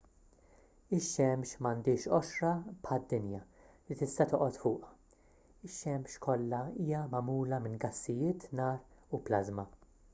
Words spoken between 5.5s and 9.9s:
ix-xemx kollha hija magħmula minn gassijiet nar u plażma